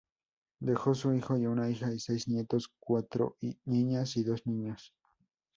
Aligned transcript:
Dejó 0.61 0.93
un 1.05 1.19
hijo 1.19 1.37
y 1.37 1.45
una 1.45 1.69
hija 1.69 1.93
y 1.93 1.99
seis 1.99 2.27
nietos, 2.27 2.71
cuatro 2.79 3.37
niñas 3.65 4.17
y 4.17 4.23
dos 4.23 4.47
niños. 4.47 4.95